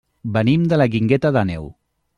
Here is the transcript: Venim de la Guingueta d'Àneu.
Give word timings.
Venim 0.37 0.63
de 0.71 0.79
la 0.83 0.89
Guingueta 0.97 1.33
d'Àneu. 1.37 1.73